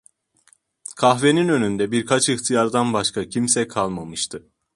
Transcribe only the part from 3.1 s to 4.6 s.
kimse kalmamıştı.